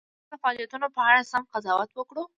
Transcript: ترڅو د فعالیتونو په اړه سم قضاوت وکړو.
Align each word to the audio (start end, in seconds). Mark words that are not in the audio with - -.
ترڅو 0.09 0.31
د 0.31 0.33
فعالیتونو 0.41 0.87
په 0.95 1.01
اړه 1.09 1.21
سم 1.31 1.43
قضاوت 1.53 1.89
وکړو. 1.93 2.23